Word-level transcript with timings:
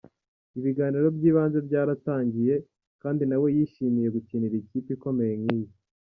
Ibiganiro 0.59 1.07
by’ibanze 1.17 1.57
byaratangiye 1.67 2.55
kandi 3.01 3.23
na 3.29 3.35
we 3.41 3.47
yishimiye 3.57 4.07
gukinira 4.15 4.55
ikipe 4.61 4.89
ikomeye 4.97 5.33
nk’iyi. 5.41 5.69